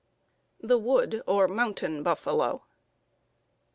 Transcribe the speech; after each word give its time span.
_The 0.63 0.81
"Wood," 0.81 1.21
or 1.27 1.47
"Mountain" 1.47 2.01
Buffalo. 2.01 2.63